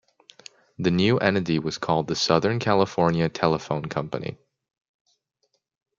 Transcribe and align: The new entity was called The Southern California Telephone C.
The 0.79 0.89
new 0.89 1.19
entity 1.19 1.59
was 1.59 1.77
called 1.77 2.07
The 2.07 2.15
Southern 2.15 2.57
California 2.57 3.29
Telephone 3.29 3.83
C. 4.23 4.35